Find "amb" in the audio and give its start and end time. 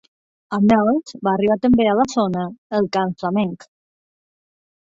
0.57-0.71